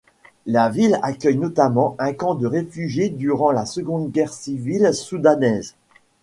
[0.47, 5.75] La ville accueille notamment un camp de réfugié durant la Seconde Guerre civile soudanaise.